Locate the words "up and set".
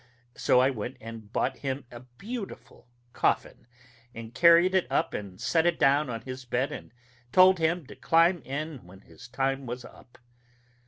4.91-5.67